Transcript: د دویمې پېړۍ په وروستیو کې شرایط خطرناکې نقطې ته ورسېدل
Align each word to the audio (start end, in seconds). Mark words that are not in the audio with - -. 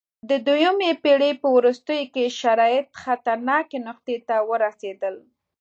د 0.29 0.31
دویمې 0.47 0.91
پېړۍ 1.03 1.31
په 1.41 1.47
وروستیو 1.57 2.11
کې 2.13 2.35
شرایط 2.39 2.87
خطرناکې 3.01 3.77
نقطې 3.87 4.17
ته 4.27 4.35
ورسېدل 4.49 5.15